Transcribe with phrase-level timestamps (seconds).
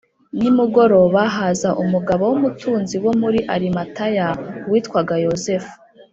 [0.39, 4.27] nimugoroba haza umugabo w umutunzi wo muri arimataya
[4.69, 5.73] witwaga yozefu